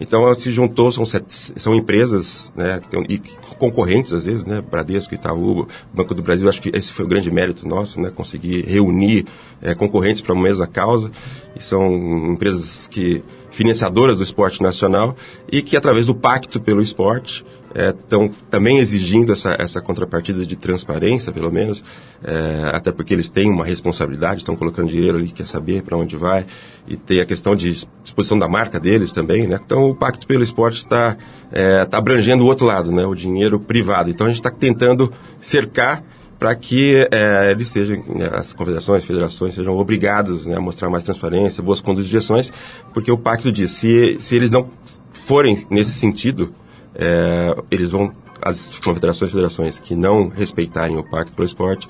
[0.00, 3.18] Então se juntou, são, são empresas, né, que tem, e
[3.58, 7.30] concorrentes às vezes, né, Bradesco, Itaú, Banco do Brasil, acho que esse foi o grande
[7.30, 9.26] mérito nosso, né, conseguir reunir
[9.60, 11.10] é, concorrentes para uma mesma causa,
[11.56, 15.16] e são empresas que financiadoras do esporte nacional
[15.50, 20.56] e que através do pacto pelo esporte estão é, também exigindo essa, essa contrapartida de
[20.56, 21.84] transparência, pelo menos,
[22.22, 26.16] é, até porque eles têm uma responsabilidade, estão colocando dinheiro ali, quer saber para onde
[26.16, 26.46] vai,
[26.86, 27.70] e tem a questão de
[28.04, 29.60] exposição da marca deles também, né?
[29.64, 31.16] Então o Pacto pelo Esporte está
[31.52, 33.04] é, tá abrangendo o outro lado, né?
[33.06, 34.10] O dinheiro privado.
[34.10, 36.02] Então a gente está tentando cercar
[36.38, 41.02] para que é, eles sejam, né, as confederações, federações sejam obrigados né, a mostrar mais
[41.02, 42.52] transparência, boas condutas de gestões,
[42.94, 44.68] porque o pacto diz, se, se eles não
[45.12, 46.54] forem nesse sentido,
[46.98, 51.88] é, eles vão, as confederações e federações que não respeitarem o Pacto pelo Esporte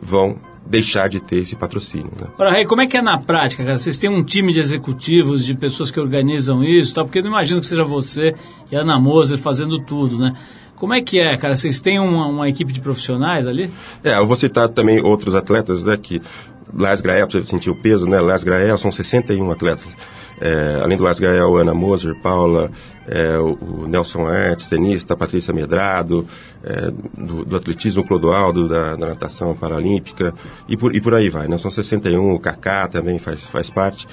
[0.00, 2.10] vão deixar de ter esse patrocínio.
[2.20, 2.26] Né?
[2.38, 3.76] Ora, como é que é na prática, cara?
[3.76, 7.04] Vocês têm um time de executivos, de pessoas que organizam isso, tá?
[7.04, 8.34] porque eu não imagino que seja você
[8.70, 10.34] e a Ana Moser fazendo tudo, né?
[10.74, 11.56] Como é que é, cara?
[11.56, 13.72] Vocês têm uma, uma, equipe de profissionais ali?
[14.04, 16.20] É, eu vou citar também outros atletas, né, que
[16.74, 18.20] Lars Grael, para você sentir o peso, né?
[18.20, 19.88] Lars Grael são 61 atletas.
[20.40, 22.70] É, além do Lars Gael, Ana Moser, Paula,
[23.06, 26.26] é, o, Nelson Artes, tenista, Patrícia Medrado,
[26.62, 30.34] é, do, do, atletismo Clodoaldo, da, da, natação paralímpica,
[30.68, 31.48] e por, e por aí vai.
[31.48, 31.56] Né?
[31.56, 34.06] São 61, o Kaká também faz, faz parte.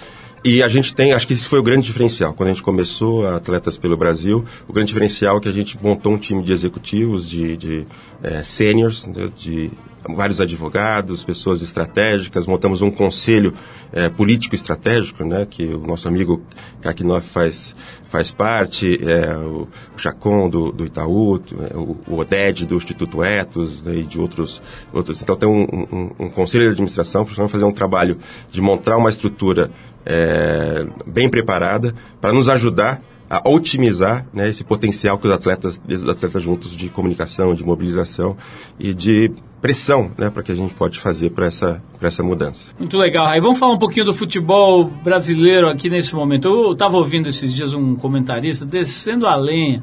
[0.46, 2.34] E a gente tem, acho que esse foi o grande diferencial.
[2.34, 5.82] Quando a gente começou a Atletas pelo Brasil, o grande diferencial é que a gente
[5.82, 7.88] montou um time de executivos, de, de
[8.22, 9.72] é, seniors, de
[10.10, 13.54] vários advogados, pessoas estratégicas, montamos um conselho
[13.92, 16.42] é, político estratégico, né, que o nosso amigo
[16.82, 17.76] Kakinoff faz,
[18.10, 23.82] faz parte, é, o, Chacon do, do Itaú, é, o, o Oded do Instituto Etos
[23.84, 24.62] né, e de outros,
[24.92, 25.22] outros.
[25.22, 28.18] Então tem um, um, um conselho de administração para fazer um trabalho
[28.52, 29.72] de montar uma estrutura
[30.06, 33.02] é, bem preparada para nos ajudar
[33.34, 38.38] a otimizar né, esse potencial que os atletas, os atletas juntos de comunicação, de mobilização
[38.80, 42.68] e de pressão né, para que a gente pode fazer para essa, essa mudança.
[42.78, 43.26] Muito legal.
[43.26, 46.48] Aí vamos falar um pouquinho do futebol brasileiro aqui nesse momento.
[46.48, 49.82] Eu estava ouvindo esses dias um comentarista descendo a lenha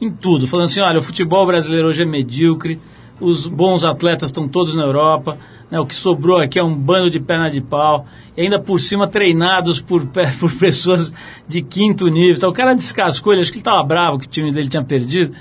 [0.00, 2.78] em tudo, falando assim, olha, o futebol brasileiro hoje é medíocre,
[3.20, 5.38] os bons atletas estão todos na Europa,
[5.70, 8.80] né, o que sobrou aqui é um bando de perna de pau, e ainda por
[8.80, 10.06] cima treinados por,
[10.38, 11.12] por pessoas
[11.46, 12.36] de quinto nível.
[12.36, 14.84] Então o cara descascou, ele acho que ele estava bravo que o time dele tinha
[14.84, 15.34] perdido.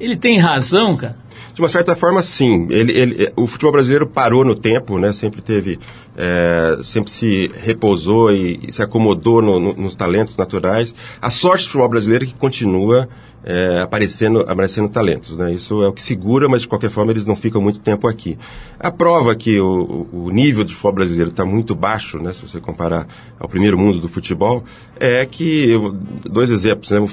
[0.00, 1.16] Ele tem razão, cara.
[1.58, 2.68] De uma certa forma, sim.
[2.70, 5.12] Ele, ele, o futebol brasileiro parou no tempo, né?
[5.12, 5.76] Sempre teve,
[6.16, 10.94] é, sempre se repousou e, e se acomodou no, no, nos talentos naturais.
[11.20, 13.08] A sorte do futebol brasileiro é que continua
[13.48, 15.54] é, aparecendo, aparecendo talentos, né?
[15.54, 18.38] Isso é o que segura, mas de qualquer forma eles não ficam muito tempo aqui.
[18.78, 22.34] A prova que o, o nível de futebol brasileiro está muito baixo, né?
[22.34, 23.06] Se você comparar
[23.40, 24.62] ao primeiro mundo do futebol,
[25.00, 25.72] é que
[26.30, 26.98] dois exemplos, né?
[27.00, 27.08] O,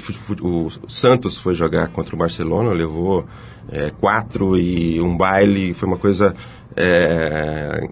[0.46, 3.24] o, Santos foi jogar contra o Barcelona, levou
[3.72, 6.36] é, quatro e um baile, foi uma coisa
[6.76, 7.88] é,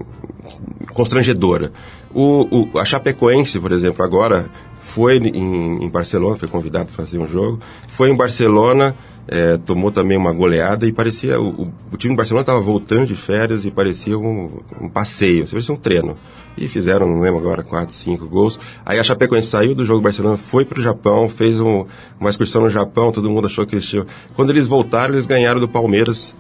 [0.92, 1.72] constrangedora.
[2.12, 4.50] O, o, a Chapecoense, por exemplo, agora
[4.85, 8.94] foi em, em Barcelona, foi convidado para fazer um jogo, foi em Barcelona,
[9.27, 11.40] é, tomou também uma goleada e parecia.
[11.40, 15.75] O, o time do Barcelona estava voltando de férias e parecia um, um passeio, parecia
[15.75, 16.16] um treino.
[16.57, 18.61] E fizeram, não lembro agora, quatro, cinco gols.
[18.87, 21.85] Aí a Chapecoense saiu do jogo do Barcelona, foi para o Japão, fez um,
[22.20, 24.07] uma excursão no Japão, todo mundo achou que eles tinham.
[24.37, 26.37] Quando eles voltaram, eles ganharam do Palmeiras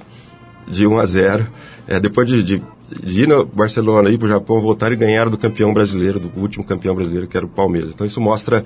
[0.68, 1.46] de 1 a 0.
[1.86, 2.64] É, depois de, de, de,
[3.06, 6.64] ir no Barcelona, ir para o Japão, voltar e ganhar do campeão brasileiro, do último
[6.64, 7.90] campeão brasileiro, que era o Palmeiras.
[7.90, 8.64] Então isso mostra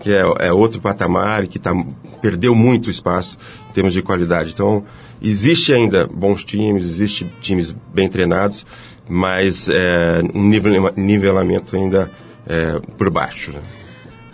[0.00, 1.72] que é, é outro patamar e que tá,
[2.20, 3.38] perdeu muito espaço
[3.70, 4.52] em termos de qualidade.
[4.52, 4.84] Então,
[5.22, 8.66] existe ainda bons times, existe times bem treinados,
[9.08, 10.48] mas é, um
[10.96, 12.10] nivelamento ainda
[12.46, 13.52] é, por baixo.
[13.52, 13.60] Né?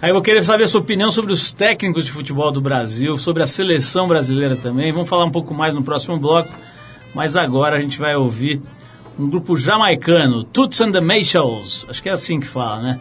[0.01, 3.42] Aí eu querer saber a sua opinião sobre os técnicos de futebol do Brasil, sobre
[3.42, 4.92] a seleção brasileira também.
[4.92, 6.51] Vamos falar um pouco mais no próximo bloco,
[7.14, 8.61] mas agora a gente vai ouvir
[9.18, 13.01] um grupo jamaicano, Toots and the Mayshals, acho que é assim que fala, né?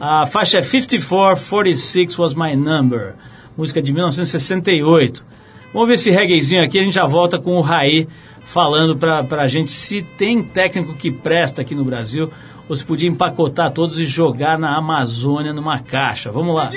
[0.00, 3.14] A faixa é 5446 Was My Number,
[3.56, 5.24] música de 1968.
[5.72, 8.06] Vamos ver esse reggaezinho aqui, a gente já volta com o Raí
[8.44, 12.30] falando pra, pra gente se tem técnico que presta aqui no Brasil
[12.68, 16.30] ou se podia empacotar todos e jogar na Amazônia numa caixa.
[16.30, 16.70] Vamos lá.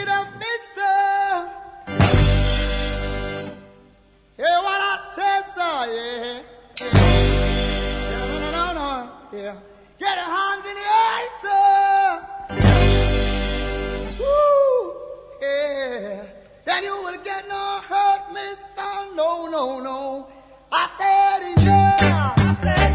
[19.21, 19.71] No hurt, mister.
[19.71, 20.27] No, no, no.
[20.71, 22.35] I said, yeah.
[22.37, 22.90] yours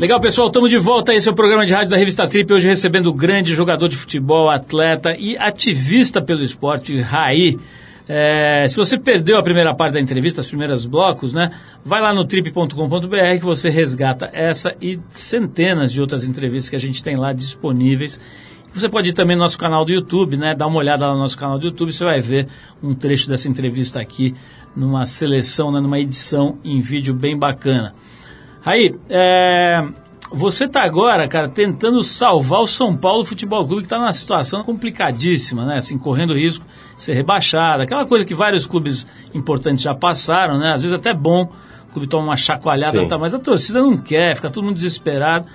[0.00, 1.12] Legal, pessoal, estamos de volta.
[1.12, 2.50] Esse é o programa de rádio da Revista Trip.
[2.50, 7.58] Hoje recebendo o grande jogador de futebol, atleta e ativista pelo esporte, Raí.
[8.08, 11.50] É, se você perdeu a primeira parte da entrevista, os primeiros blocos, né?
[11.84, 16.80] Vai lá no trip.com.br que você resgata essa e centenas de outras entrevistas que a
[16.80, 18.18] gente tem lá disponíveis.
[18.74, 20.54] Você pode ir também no nosso canal do YouTube, né?
[20.54, 22.48] Dá uma olhada lá no nosso canal do YouTube, você vai ver
[22.82, 24.34] um trecho dessa entrevista aqui
[24.74, 25.78] numa seleção, né?
[25.78, 27.94] numa edição em vídeo bem bacana.
[28.64, 29.86] Aí, é,
[30.32, 34.62] você está agora, cara, tentando salvar o São Paulo Futebol Clube, que está numa situação
[34.62, 35.78] complicadíssima, né?
[35.78, 37.82] Assim, correndo risco de ser rebaixado.
[37.82, 40.72] Aquela coisa que vários clubes importantes já passaram, né?
[40.72, 41.50] Às vezes até bom,
[41.88, 45.46] o clube toma uma chacoalhada, tá, mas a torcida não quer, fica todo mundo desesperado.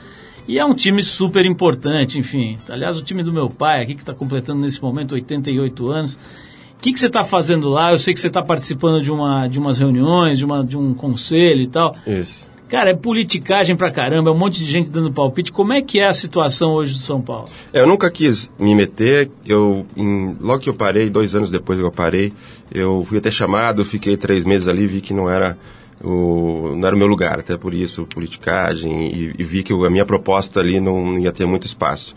[0.48, 2.58] E é um time super importante, enfim.
[2.70, 6.14] Aliás, o time do meu pai aqui, que está completando nesse momento 88 anos.
[6.14, 7.94] O que, que você está fazendo lá?
[7.94, 10.94] Eu sei que você está participando de, uma, de umas reuniões, de, uma, de um
[10.94, 11.96] conselho e tal.
[12.06, 12.55] Isso.
[12.68, 15.52] Cara, é politicagem pra caramba, é um monte de gente dando palpite.
[15.52, 17.48] Como é que é a situação hoje do São Paulo?
[17.72, 19.30] É, eu nunca quis me meter.
[19.46, 22.34] Eu, em- logo que eu parei, dois anos depois que eu parei,
[22.72, 25.56] eu fui até chamado, fiquei três meses ali, vi que não era
[26.04, 29.90] o, não era o meu lugar, até por isso, politicagem, e, e vi que a
[29.90, 32.16] minha proposta ali não ia ter muito espaço.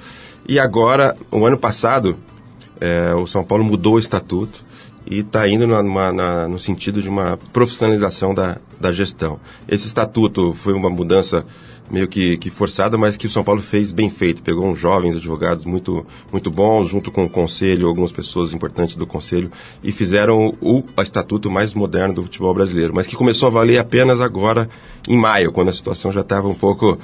[0.48, 2.16] E agora, o ano passado,
[2.80, 4.66] é, o São Paulo mudou o estatuto
[5.10, 9.40] e está indo na- numa- na- no sentido de uma profissionalização da, da gestão.
[9.66, 11.46] Esse estatuto foi uma mudança
[11.90, 14.42] meio que, que forçada, mas que o São Paulo fez bem feito.
[14.42, 19.06] Pegou uns jovens advogados muito, muito bons, junto com o conselho, algumas pessoas importantes do
[19.06, 19.50] conselho,
[19.82, 23.78] e fizeram o, o estatuto mais moderno do futebol brasileiro, mas que começou a valer
[23.78, 24.68] apenas agora,
[25.08, 26.98] em maio, quando a situação já estava um pouco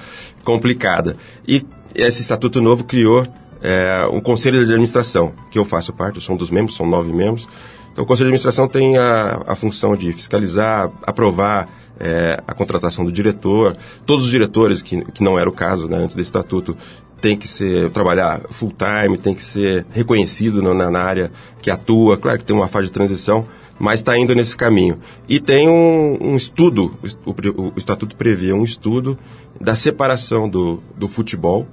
[0.45, 1.17] complicada.
[1.49, 3.27] E esse estatuto novo criou
[3.63, 6.87] é, um conselho de administração, que eu faço parte, eu sou um dos membros, são
[6.87, 7.49] nove membros.
[7.95, 11.69] Então, o conselho de administração tem a, a função de fiscalizar, aprovar
[12.01, 13.77] é, a contratação do diretor.
[14.05, 16.77] Todos os diretores, que, que não era o caso né, antes do estatuto,
[17.21, 21.31] tem que ser trabalhar full time, tem que ser reconhecido na, na área
[21.63, 22.17] que atua.
[22.17, 23.47] Claro que tem uma fase de transição,
[23.79, 24.99] mas está indo nesse caminho.
[25.29, 29.17] E tem um, um estudo, o, o, o estatuto prevê um estudo
[29.61, 31.65] da separação do, do futebol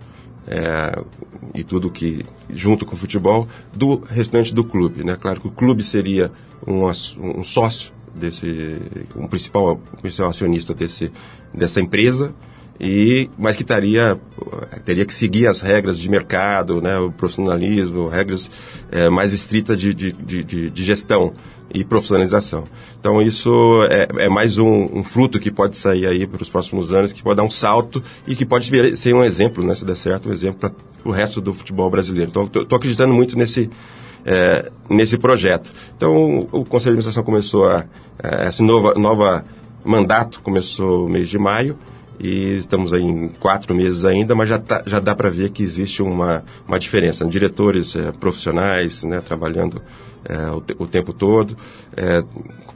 [0.47, 1.01] é,
[1.53, 5.15] e tudo que junto com o futebol do restante do clube, né?
[5.19, 6.31] Claro que o clube seria
[6.65, 6.83] um,
[7.19, 8.77] um sócio desse,
[9.15, 11.11] um principal, um principal acionista desse,
[11.53, 12.33] dessa empresa
[12.79, 14.19] e mas que estaria
[14.83, 18.49] teria que seguir as regras de mercado, né, o profissionalismo, regras
[18.91, 20.11] eh, mais estritas de, de,
[20.43, 21.31] de- de gestão
[21.73, 22.63] e profissionalização.
[22.99, 23.51] Então isso
[23.89, 27.21] é, é mais um, um fruto que pode sair aí para os próximos anos, que
[27.23, 30.29] pode dar um salto e que pode vir- ser um exemplo, né, se der certo,
[30.29, 30.71] um exemplo para
[31.03, 32.29] o resto do futebol brasileiro.
[32.29, 33.69] Então estou acreditando muito nesse
[34.23, 35.73] é, nesse projeto.
[35.97, 37.85] Então, o Conselho de Administração começou a,
[38.21, 39.43] a- esse nova, nova
[39.83, 41.75] mandato começou no mês de maio
[42.19, 45.63] e estamos aí em quatro meses ainda, mas já, tá- já dá para ver que
[45.63, 47.25] existe uma, uma diferença.
[47.25, 49.81] Diretores é, profissionais, né, trabalhando
[50.25, 51.57] é, o, o tempo todo,
[51.95, 52.23] é,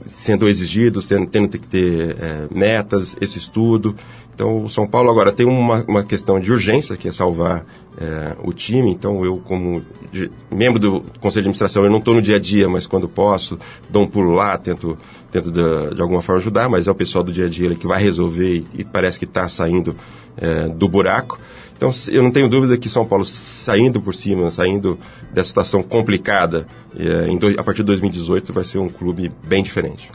[0.06, 3.96] sendo exigidos, tendo, tendo que ter é, metas, esse estudo.
[4.34, 7.64] Então, o São Paulo agora tem uma, uma questão de urgência, que é salvar
[7.98, 8.90] é, o time.
[8.92, 9.82] Então, eu, como
[10.12, 13.08] de- membro do Conselho de Administração, eu não estou no dia a dia, mas quando
[13.08, 14.98] posso, dou um pulo lá, tento,
[15.32, 17.86] tento de, de alguma forma ajudar, mas é o pessoal do dia a dia que
[17.86, 19.96] vai resolver e, e parece que está saindo
[20.36, 21.40] é, do buraco.
[21.76, 24.98] Então, eu não tenho dúvida que São Paulo saindo por cima, saindo
[25.32, 26.66] dessa situação complicada,
[27.38, 30.08] dois- a partir de 2018 vai ser um clube bem diferente.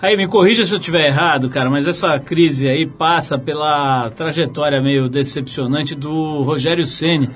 [0.00, 4.80] Aí, me corrija se eu estiver errado, cara, mas essa crise aí passa pela trajetória
[4.82, 7.28] meio decepcionante do Rogério Ceni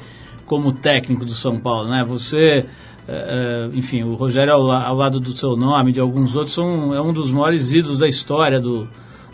[0.46, 2.04] como técnico do São Paulo, né?
[2.06, 2.64] Você, eh,
[3.08, 7.00] eh, enfim, o Rogério ao, la- ao lado do seu nome, de alguns outros, é
[7.00, 8.88] um dos maiores ídolos da história do,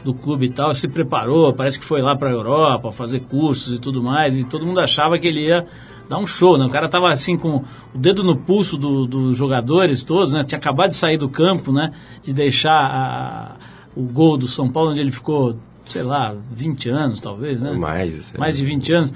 [0.05, 0.74] do clube e tal.
[0.74, 4.44] Se preparou, parece que foi lá para a Europa fazer cursos e tudo mais, e
[4.44, 5.66] todo mundo achava que ele ia
[6.09, 6.66] dar um show, né?
[6.66, 7.57] O cara tava assim com
[7.94, 10.44] o dedo no pulso do- dos jogadores todos, né?
[10.44, 11.92] Tinha acabado de sair do campo, né?
[12.22, 13.57] De deixar a-
[13.96, 17.72] o gol do São Paulo, onde ele ficou, sei lá, 20 anos talvez, né?
[17.72, 18.14] Mais.
[18.38, 19.14] Mais de 20 anos.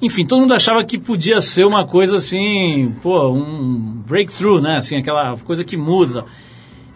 [0.00, 4.76] Enfim, todo mundo achava que podia ser uma coisa assim, pô, um breakthrough, né?
[4.76, 6.24] Assim, aquela coisa que muda.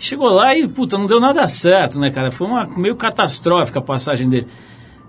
[0.03, 2.33] Chegou lá e, puta, não deu nada certo, né, cara?
[2.33, 4.49] Foi uma meio catastrófica a passagem dele.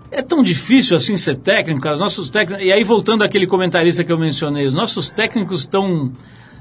[0.08, 1.96] É tão difícil assim ser técnico, cara.
[1.96, 2.64] Os nossos técnicos.
[2.64, 6.12] E aí, voltando àquele comentarista que eu mencionei, os nossos técnicos estão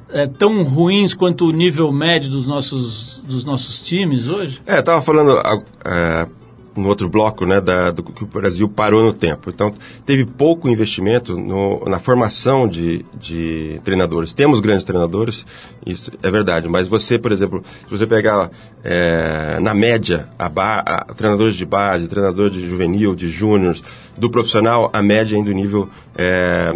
[0.09, 4.59] é, tão ruins quanto o nível médio dos nossos, dos nossos times hoje?
[4.65, 5.39] É, eu tava falando
[5.85, 6.27] é,
[6.75, 9.49] no outro bloco, né, da, do que o Brasil parou no tempo.
[9.49, 9.73] Então,
[10.05, 14.33] teve pouco investimento no, na formação de, de treinadores.
[14.33, 15.45] Temos grandes treinadores,
[15.85, 18.49] isso é verdade, mas você, por exemplo, se você pegar
[18.83, 23.77] é, na média a, ba, a treinadores de base, treinador de juvenil, de júnior,
[24.17, 26.73] do profissional, a média ainda do nível é,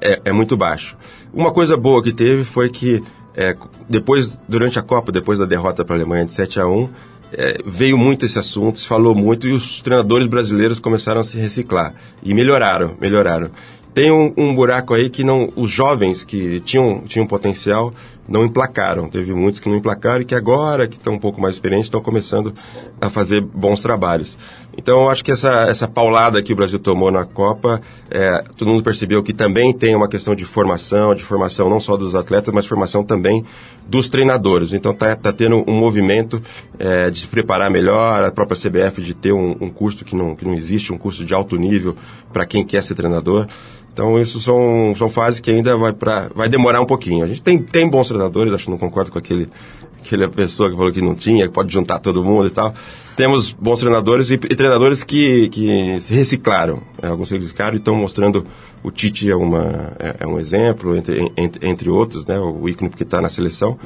[0.00, 0.96] é, é muito baixo.
[1.32, 3.02] Uma coisa boa que teve foi que
[3.36, 3.56] é,
[3.88, 6.88] depois, durante a Copa, depois da derrota para a Alemanha de 7 a 1
[7.32, 11.38] é, veio muito esse assunto, se falou muito e os treinadores brasileiros começaram a se
[11.38, 13.50] reciclar e melhoraram, melhoraram.
[13.92, 17.92] Tem um, um buraco aí que não, os jovens que tinham, tinham potencial
[18.30, 19.08] não emplacaram.
[19.08, 22.00] Teve muitos que não emplacaram e que agora, que estão um pouco mais experientes, estão
[22.00, 22.54] começando
[23.00, 24.38] a fazer bons trabalhos.
[24.78, 28.68] Então, eu acho que essa, essa paulada que o Brasil tomou na Copa, é, todo
[28.68, 32.54] mundo percebeu que também tem uma questão de formação, de formação não só dos atletas,
[32.54, 33.44] mas formação também
[33.84, 34.72] dos treinadores.
[34.72, 36.40] Então, está tá tendo um movimento
[36.78, 40.36] é, de se preparar melhor, a própria CBF de ter um, um curso que não,
[40.36, 41.96] que não existe, um curso de alto nível
[42.32, 43.48] para quem quer ser treinador.
[43.92, 47.24] Então, isso são, são fases que ainda vai, pra, vai demorar um pouquinho.
[47.24, 49.48] A gente tem, tem bons treinadores, acho que não concordo com aquele,
[50.00, 52.72] aquela pessoa que falou que não tinha, que pode juntar todo mundo e tal.
[53.16, 56.78] Temos bons treinadores e, e treinadores que, que se reciclaram.
[57.02, 58.46] É, alguns se reciclaram e estão mostrando.
[58.82, 62.88] O Tite é, uma, é, é um exemplo, entre, entre, entre outros, né, o ícone
[62.88, 63.78] que está na seleção.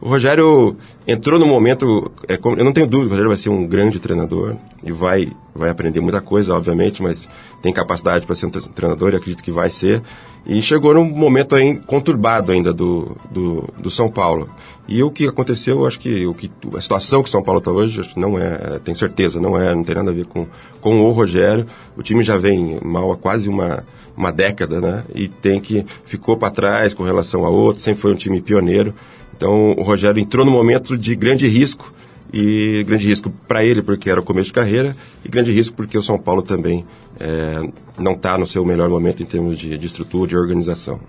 [0.00, 0.76] O Rogério
[1.06, 4.54] entrou no momento, é, eu não tenho dúvida, o Rogério vai ser um grande treinador
[4.84, 7.28] e vai, vai aprender muita coisa, obviamente, mas
[7.60, 10.00] tem capacidade para ser um tre- treinador e acredito que vai ser.
[10.46, 14.48] E chegou num momento aí conturbado ainda do, do, do São Paulo.
[14.86, 17.70] E o que aconteceu, eu acho que, o que a situação que São Paulo está
[17.72, 20.46] hoje, acho que não é, tenho certeza, não é, não tem nada a ver com,
[20.80, 21.66] com o Rogério.
[21.96, 23.84] O time já vem mal há quase uma,
[24.16, 25.04] uma década, né?
[25.14, 28.94] E tem que ficou para trás com relação a outros, sempre foi um time pioneiro.
[29.38, 31.94] Então o Rogério entrou num momento de grande risco
[32.32, 35.96] e grande risco para ele porque era o começo de carreira e grande risco porque
[35.96, 36.84] o São Paulo também
[37.20, 37.62] é,
[37.96, 41.00] não está no seu melhor momento em termos de, de estrutura, de organização.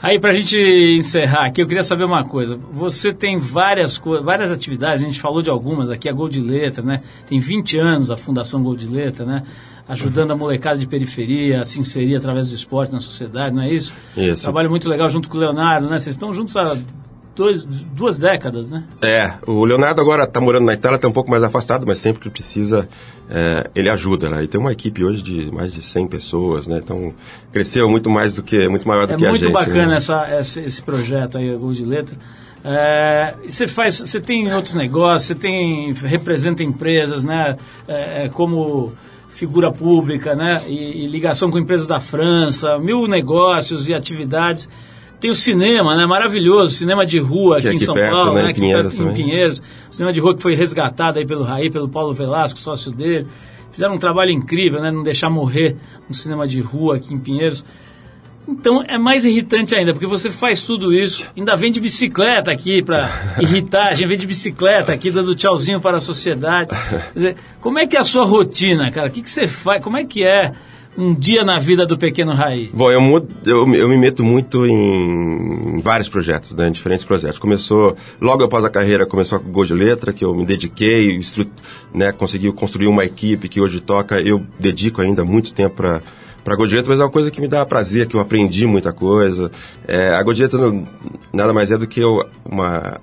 [0.00, 0.56] Aí, pra gente
[0.98, 2.58] encerrar aqui, eu queria saber uma coisa.
[2.70, 6.84] Você tem várias, várias atividades, a gente falou de algumas aqui, a Gol de Letra,
[6.84, 7.00] né?
[7.26, 9.44] Tem 20 anos a Fundação Gol de Letra, né?
[9.88, 13.72] Ajudando a molecada de periferia a se inserir através do esporte na sociedade, não é
[13.72, 13.94] isso?
[14.14, 14.42] Isso.
[14.42, 15.98] Trabalho muito legal junto com o Leonardo, né?
[15.98, 16.76] Vocês estão juntos há
[17.34, 18.84] dois, duas décadas, né?
[19.02, 22.22] É, o Leonardo agora está morando na Itália, está um pouco mais afastado, mas sempre
[22.22, 22.88] que precisa,
[23.28, 24.44] é, ele ajuda, né?
[24.44, 26.80] E tem uma equipe hoje de mais de 100 pessoas, né?
[26.82, 27.12] Então,
[27.52, 29.40] cresceu muito mais do que, muito maior do É que a gente.
[29.40, 29.96] muito bacana né?
[29.96, 32.16] essa, esse, esse projeto aí, Gol de Letra.
[32.64, 37.56] É, você faz, você tem outros negócios, você tem representa empresas, né?
[37.86, 38.94] É, é, como
[39.28, 40.62] figura pública, né?
[40.66, 44.70] E, e ligação com empresas da França, mil negócios e atividades.
[45.24, 46.04] Tem o cinema, né?
[46.04, 48.42] Maravilhoso, cinema de rua aqui, é em aqui São perto, Paulo, né?
[48.42, 48.48] né?
[48.48, 49.14] Em Aqui Pinheiros perto, em.
[49.14, 49.62] Pinheiros.
[49.90, 53.26] Cinema de rua que foi resgatado aí pelo Raí, pelo Paulo Velasco, sócio dele.
[53.70, 54.90] Fizeram um trabalho incrível, né?
[54.90, 55.78] Não deixar morrer
[56.10, 57.64] um cinema de rua aqui em Pinheiros.
[58.46, 62.82] Então é mais irritante ainda, porque você faz tudo isso, ainda vem de bicicleta aqui
[62.82, 63.08] para
[63.40, 66.68] irritar, a gente vem de bicicleta aqui dando tchauzinho para a sociedade.
[66.68, 69.08] Quer dizer, como é que é a sua rotina, cara?
[69.08, 69.82] O que, que você faz?
[69.82, 70.52] Como é que é
[70.96, 72.70] um dia na vida do pequeno Raí?
[72.72, 77.04] Bom, eu, mudo- eu, eu me meto muito em, em vários projetos, né, em diferentes
[77.04, 77.38] projetos.
[77.38, 81.14] Começou, logo após a carreira, começou com o Gol de Letra, que eu me dediquei,
[81.16, 81.46] instru,
[81.92, 84.20] né, consegui construir uma equipe que hoje toca.
[84.20, 86.00] Eu dedico ainda muito tempo para
[86.44, 89.50] para Letra, mas é uma coisa que me dá prazer, que eu aprendi muita coisa.
[89.88, 90.22] É, a
[90.58, 90.84] não-
[91.32, 92.02] nada mais é do que
[92.44, 93.00] uma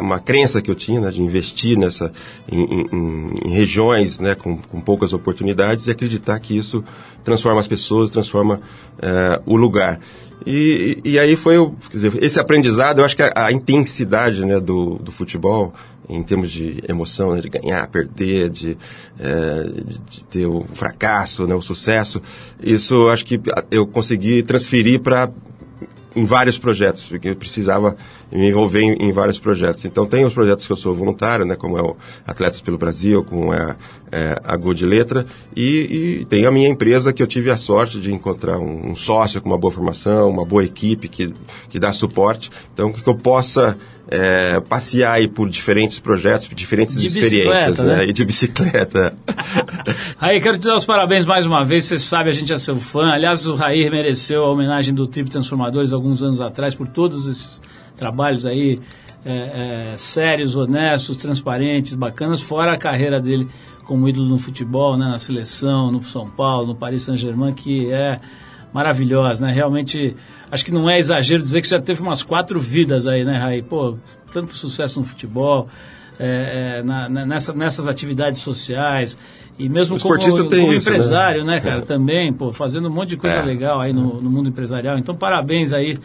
[0.00, 2.10] uma crença que eu tinha né, de investir nessa
[2.50, 6.82] em- em- em regiões né, com, com poucas oportunidades e acreditar que isso
[7.24, 8.60] transforma as pessoas, transforma
[9.00, 10.00] eh, o lugar.
[10.46, 11.56] E, e aí foi
[11.88, 15.72] quer dizer, esse aprendizado, eu acho que a, a intensidade né, do, do futebol,
[16.08, 18.76] em termos de emoção, né, de ganhar, perder, de,
[19.18, 19.70] eh,
[20.10, 22.20] de, ter o fracasso, né, o sucesso,
[22.62, 25.30] isso acho que eu consegui transferir para
[26.14, 27.96] em vários projetos, porque eu precisava
[28.32, 29.84] me envolver em, em vários projetos.
[29.84, 33.22] Então, tem os projetos que eu sou voluntário, né, como é o Atletas pelo Brasil,
[33.22, 33.76] como é,
[34.10, 37.56] é a Gol de Letra, e, e tem a minha empresa que eu tive a
[37.56, 41.32] sorte de encontrar um, um sócio com uma boa formação, uma boa equipe que,
[41.68, 42.50] que dá suporte.
[42.72, 43.76] Então, que eu possa
[44.08, 48.06] é, passear aí por diferentes projetos, por diferentes De experiências, bicicleta, né?
[48.06, 49.14] E de bicicleta.
[50.18, 51.84] Raí, quero te dar os parabéns mais uma vez.
[51.84, 53.10] Você sabe, a gente é seu fã.
[53.12, 57.60] Aliás, o Raí mereceu a homenagem do Trip Transformadores alguns anos atrás por todos esses
[58.02, 58.78] trabalhos aí
[59.24, 63.46] é, é, sérios, honestos, transparentes, bacanas, fora a carreira dele
[63.84, 68.18] como ídolo no futebol, né, na seleção, no São Paulo, no Paris Saint-Germain, que é
[68.72, 69.52] maravilhosa, né?
[69.52, 70.16] Realmente,
[70.50, 73.62] acho que não é exagero dizer que já teve umas quatro vidas aí, né, Raí?
[73.62, 73.96] Pô,
[74.32, 75.68] tanto sucesso no futebol,
[76.18, 79.16] é, é, na- na- nessa- nessas atividades sociais
[79.58, 80.42] e mesmo como, como isso,
[80.90, 80.96] né?
[80.96, 81.80] empresário, né, cara, É.
[81.82, 83.42] também, pô, fazendo um monte de coisa É.
[83.42, 84.98] legal aí no, no mundo empresarial.
[84.98, 85.98] Então, parabéns aí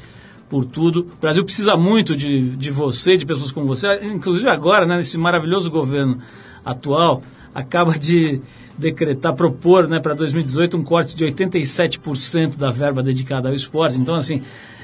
[0.49, 1.07] por tudo.
[1.17, 5.17] O Brasil precisa muito de, de você, de pessoas como você, inclusive agora, né, nesse
[5.17, 6.19] maravilhoso governo
[6.65, 7.21] atual,
[7.53, 8.41] acaba de
[8.77, 13.99] decretar, propor né, para 2018 um corte de 87% da verba dedicada ao esporte.
[13.99, 14.43] Então, assim,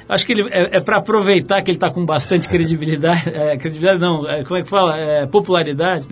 [0.09, 4.27] acho que ele é, para aproveitar que ele está com bastante credibilidade, é, credibilidade não,
[4.27, 4.97] é, como é que fala?
[4.97, 6.07] É, popularidade,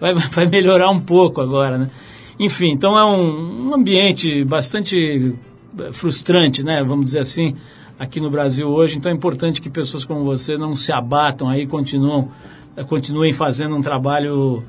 [0.00, 1.90] vai, vai melhorar um pouco agora, né?
[2.38, 5.34] Enfim, então é um, um ambiente bastante
[5.78, 6.84] eh, frustrante, né?
[6.86, 7.56] Vamos dizer assim,
[7.98, 8.96] aqui no Brasil hoje.
[8.96, 12.30] Então é importante que pessoas como você não se abatam aí, continuam,
[12.76, 14.62] eh, continuem fazendo um trabalho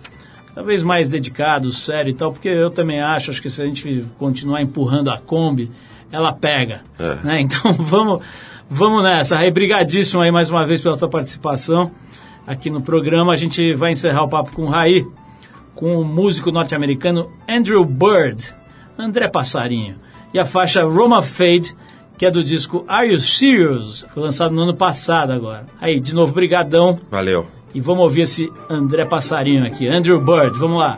[0.56, 4.06] talvez mais dedicado, sério e tal, porque eu também acho, acho que se a gente
[4.18, 5.72] continuar empurrando a Kombi,
[6.12, 7.16] ela pega, É.
[7.24, 7.40] né?
[7.42, 8.22] Então vamos,
[8.70, 9.38] vamos nessa.
[9.38, 11.92] Aí, brigadíssimo aí mais uma vez pela tua participação
[12.48, 13.32] aqui no programa.
[13.32, 15.06] A gente vai encerrar o papo com o Raí,
[15.76, 18.54] com o músico norte-americano Andrew Bird,
[18.98, 19.96] André Passarinho,
[20.34, 21.74] e a faixa Roma Fade,
[22.20, 24.06] que é do disco Are You Serious?
[24.14, 25.66] Foi lançado no ano passado agora.
[25.80, 27.00] Aí, de novo, brigadão.
[27.10, 27.48] Valeu.
[27.74, 29.88] E vamos ouvir esse André Passarinho aqui.
[29.88, 30.98] Andrew Bird, vamos lá.